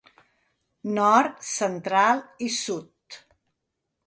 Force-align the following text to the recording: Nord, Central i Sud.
Nord, 0.95 1.37
Central 1.49 2.25
i 2.47 2.49
Sud. 2.57 3.23